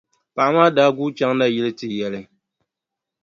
Paɣa 0.35 0.51
maa 0.55 0.73
daa 0.75 0.89
guui 0.95 1.11
chaŋ 1.17 1.31
nayili 1.39 1.69
n-ti 1.73 1.87
yɛli. 1.97 2.21